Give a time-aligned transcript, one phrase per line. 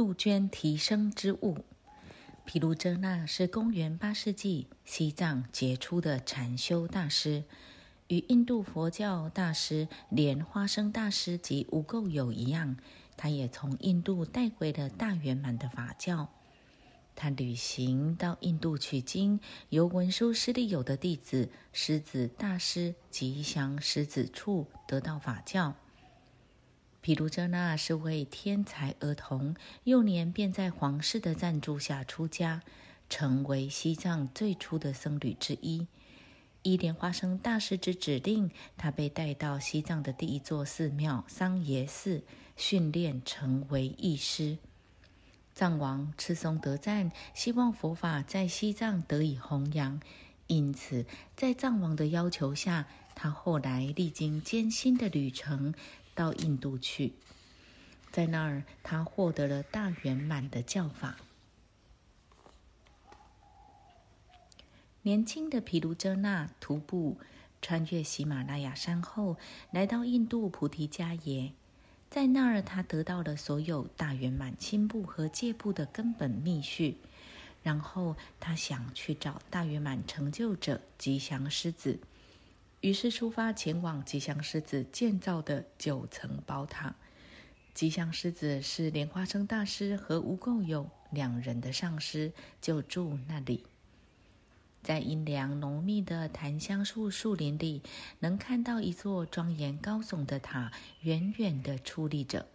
[0.00, 1.58] 杜鹃提升之物。
[2.46, 7.44] 毗卢遮那是公元八世纪西藏杰出的禅修大师，
[8.08, 12.78] 与印度佛教大师莲花生大师及无垢友一样，
[13.18, 16.30] 他也从印度带回了大圆满的法教。
[17.14, 19.38] 他旅行到印度取经，
[19.68, 25.74] 由文殊师利友的弟子狮子大师吉祥狮子处得到法教。
[27.02, 32.60] 毗卢遮那是位天才儿童，幼年便在皇室的赞助下出家，
[33.08, 35.86] 成为西藏最初的僧侣之一。
[36.62, 42.22] 依莲花生大师之指令，他被带到西藏的第一座寺庙桑耶寺
[42.54, 44.58] 训练，成为义师。
[45.54, 50.02] 藏王赤松德赞希望佛法在西藏得以弘扬，
[50.48, 55.72] 因此在藏王的要求下，他后来历经艰辛的旅程。
[56.20, 57.14] 到印度去，
[58.12, 61.16] 在那儿他获得了大圆满的教法。
[65.00, 67.16] 年轻的毗卢遮那徒步
[67.62, 69.38] 穿越喜马拉雅山后，
[69.70, 71.54] 来到印度菩提迦耶，
[72.10, 76.98] 在那儿他得到了所有大圆满心部和戒部的根本密序。
[77.62, 81.98] 然后他想去找大圆满成就者吉祥狮子。
[82.80, 86.94] 于是出发前往吉祥狮子建造的九层宝塔。
[87.74, 93.64] 吉祥狮子是莲花生大师和无垢友两人的上师，就住那里。
[94.82, 97.82] 在阴凉浓密的檀香树树林里，
[98.20, 100.72] 能看到一座庄严高耸的塔
[101.02, 102.46] 远远地矗立着。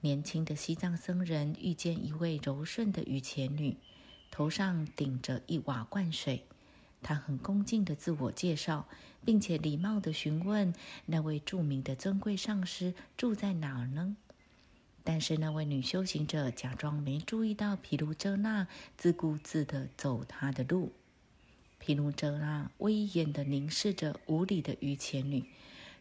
[0.00, 3.76] 年轻的西藏僧人遇见一位柔顺的雨前女，
[4.32, 6.44] 头上顶着一瓦罐水。
[7.02, 8.86] 他很恭敬地自我介绍，
[9.24, 10.74] 并且礼貌地询问
[11.06, 14.16] 那位著名的尊贵上师住在哪儿呢？
[15.02, 20.92] 但是那位女修行者假装没注意到毗卢遮那，自顾自地走他的路。
[21.78, 25.46] 毗卢遮那威严地凝视着无礼的于前女，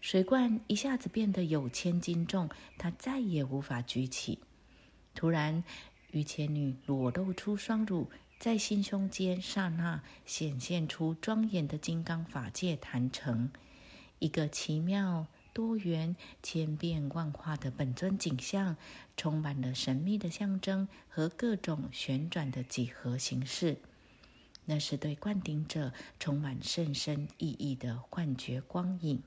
[0.02, 4.40] 水罐一下子变得有千斤重，他再也无法举起。
[5.16, 5.64] 突然，
[6.12, 8.10] 于前女裸露出双乳。
[8.40, 13.52] 在心胸间，刹那显现出庄严的金刚法界坛城，
[14.20, 18.78] 一个奇妙多元、千变万化的本尊景象，
[19.18, 23.80] 充满了神秘的象征和各种旋转的几何形式。
[24.64, 29.22] 那是对灌顶者充满甚深意义的幻觉光影。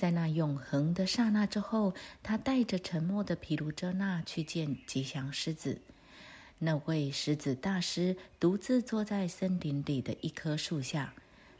[0.00, 5.82] 在那永恒的刹那之后，他带着沉默的毗卢遮那去见吉祥狮子。
[6.60, 11.12] 那位狮子大师独自坐在森林里的一棵树下，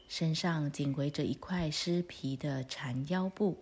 [0.08, 3.58] 身上紧围着一块湿皮的缠腰布。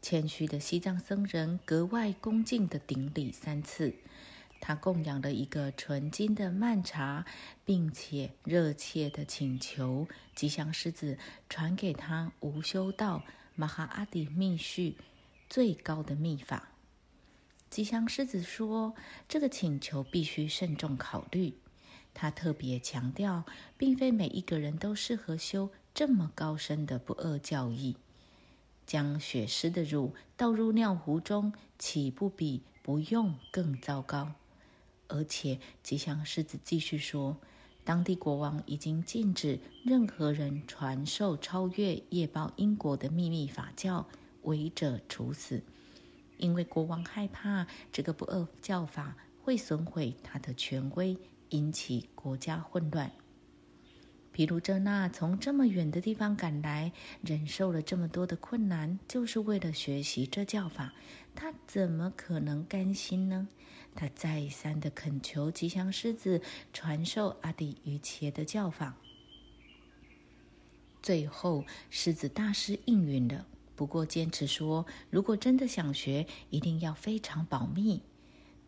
[0.00, 3.94] 谦虚的西藏僧人格外恭敬地顶礼三次。
[4.62, 7.26] 他供养了一个纯金的曼茶，
[7.66, 11.18] 并且热切地请求吉祥狮子
[11.50, 13.22] 传给他无修道。
[13.56, 14.96] 马哈阿底密续
[15.48, 16.70] 最高的秘法，
[17.70, 18.94] 吉祥狮子说
[19.28, 21.54] ：“这个请求必须慎重考虑。”
[22.12, 23.44] 他特别强调，
[23.76, 27.96] 并非每一个人都适合修这么高深的不恶教义。
[28.86, 34.32] 将血狮的乳倒入尿壶中，岂不比不用更糟糕？
[35.08, 37.36] 而且，吉祥狮子继续说。
[37.84, 44.06] 当地国王已经禁止任何人传授超越业报因果的秘密法教，
[44.42, 45.62] 违者处死。
[46.38, 51.16] 因为国王害怕这个不恶教法会损毁他的权威，
[51.50, 53.12] 引起国家混乱。
[54.32, 56.90] 毗卢遮那从这么远的地方赶来，
[57.22, 60.92] 忍受了这么多的困难，就是为了学习这教法，
[61.36, 63.46] 他怎么可能甘心呢？
[63.94, 66.40] 他再三的恳求吉祥狮子
[66.72, 68.96] 传授阿底于切的教法。
[71.02, 73.46] 最后，狮子大师应允了，
[73.76, 78.00] 不过坚持说，如果真的想学，一定要非常保密。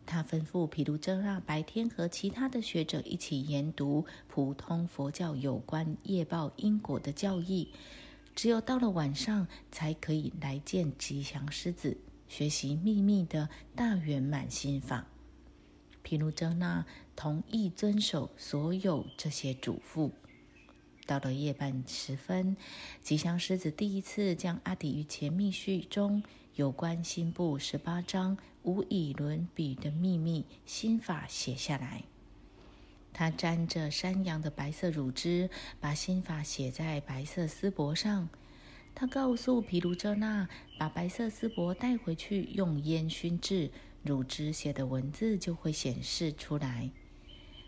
[0.05, 7.73] 他吩咐毗卢遮那白天和其他的学者一起研读普通佛教有关业报因果的教义，
[8.33, 11.97] 只有到了晚上才可以来见吉祥狮子，
[12.29, 15.05] 学习秘密的大圆满心法。
[16.07, 16.85] 毗卢遮那
[17.17, 20.09] 同意遵守所有这些嘱咐。
[21.05, 22.55] 到了夜半时分，
[23.03, 26.23] 吉祥狮子第一次将阿底于前密序中
[26.55, 32.03] 有关心部十八章无以伦比的秘密心法写下来。
[33.11, 35.49] 他沾着山羊的白色乳汁，
[35.81, 38.29] 把心法写在白色丝帛上。
[38.95, 40.47] 他告诉毗卢遮那，
[40.79, 43.69] 把白色丝帛带回去，用烟熏制，
[44.07, 46.89] 乳汁写的文字就会显示出来。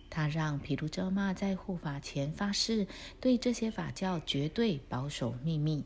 [0.10, 2.88] 他让毗卢遮那在护法前发誓，
[3.22, 5.84] 对这些法教绝对保守秘密。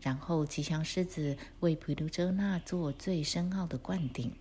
[0.00, 4.32] 然后吉祥狮子为毗卢遮那做最深奥的灌顶。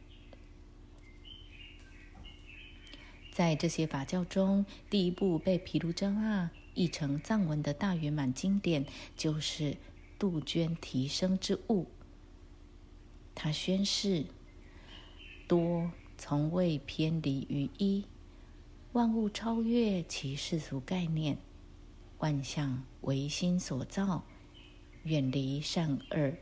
[3.32, 9.78] 在这些法教中，第一部被毗卢遮那译成藏文的大圆满经典，就是
[10.20, 11.88] 杜鹃提升之物。
[13.34, 14.26] 他宣誓：
[15.50, 18.06] 多从未偏离于一，
[18.92, 21.40] 万物超越其世俗概念，
[22.20, 24.24] 万象唯心所造。
[25.06, 26.34] 远离善恶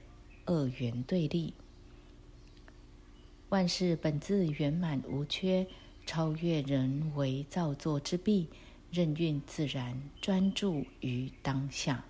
[0.47, 1.53] 恶缘对立，
[3.49, 5.67] 万事本自圆满无缺，
[6.05, 8.47] 超越人为造作之弊，
[8.91, 12.03] 任运自然，专注于当下。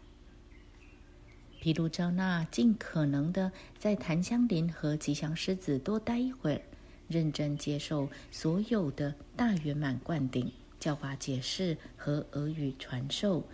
[1.59, 6.61] 毗卢遮那尽可能的在檀香林和吉祥狮子多待一会儿，
[7.07, 13.47] 认真接受所有的大圆满灌顶、教法解释和俄语传授。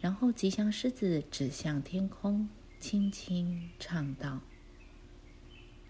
[0.00, 2.48] 然后，吉祥狮子指向天空，
[2.78, 4.40] 轻轻唱道：“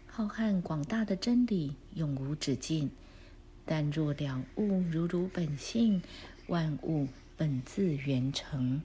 [0.07, 2.91] 浩瀚广大的真理永无止境，
[3.65, 6.03] 但若了悟如如本性，
[6.49, 7.07] 万物
[7.37, 8.83] 本自圆成，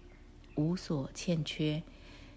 [0.55, 1.81] 无所欠缺，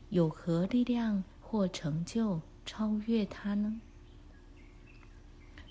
[0.08, 3.80] 有何力量或成就超越它呢？”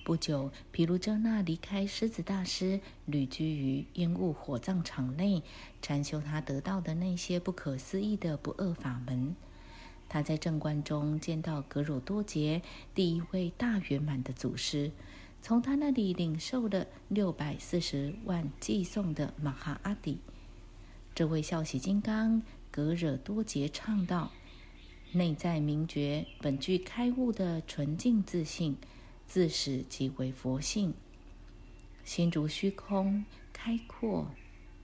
[0.08, 5.44] 不久，毗卢遮那离开狮子大师，旅居于烟雾火葬场内，
[5.82, 9.36] 禅修他得到的那些不可思议的不二法门。
[10.08, 12.62] 他在正观中见到格罗多杰，
[12.96, 14.94] 第一位大圆满的祖师，
[15.42, 20.20] 从他那里领受了六百四十万寄送的马哈阿底。
[21.14, 24.32] 这位孝喜金刚格惹多杰唱道
[25.12, 28.78] ：“内在明觉，本具开悟的纯净自信。”
[29.28, 30.94] 自始即为佛性，
[32.04, 34.32] 心如虚空，开阔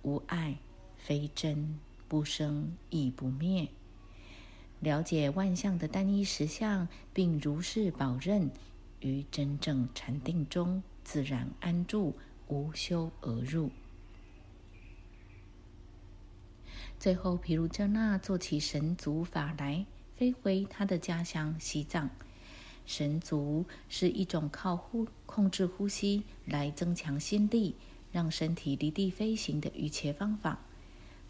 [0.01, 0.57] 无碍，
[0.98, 1.80] 非真
[2.10, 3.69] 不生亦不灭。
[4.81, 8.51] 了解万象的单一实相，并如是保任，
[9.00, 12.13] 于真正禅定中自然安住，
[12.50, 13.72] 无修而入。
[17.00, 19.86] 最后，毗卢遮那做起神足法来，
[20.18, 22.10] 飞回他的家乡西藏。
[22.85, 27.75] 神足是一种靠呼控制呼吸来增强心力，
[28.12, 30.59] 让身体离地飞行的一切方法。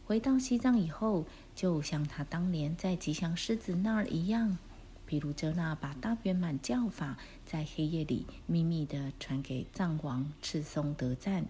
[0.05, 4.57] 回到西藏以后，就像他当年在吉祥狮子那儿一样，
[5.05, 11.45] 毗卢遮那把大圆满教法在黑夜里秘密地传给藏王赤松德赞，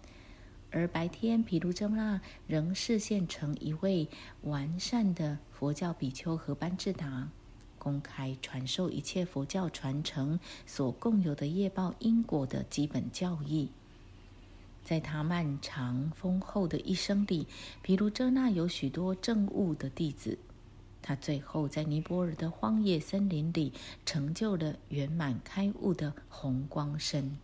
[0.69, 4.07] 而白天毗卢遮那仍视现成一位
[4.41, 7.29] 完善的佛教比丘和班智达。
[7.83, 13.68] 公开传授一切佛教传承所共有的业报因果的基本教义。
[14.85, 17.45] 在他漫长丰厚的一生里，
[17.81, 20.38] 毗卢遮那有许多正悟的弟子。
[21.01, 23.74] 他最后在尼泊尔的荒野森林里
[24.06, 27.38] 成就了圆满开悟的红光身。